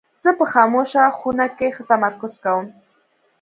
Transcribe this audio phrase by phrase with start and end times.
[0.23, 2.65] زه په خاموشه خونه کې ښه تمرکز کوم.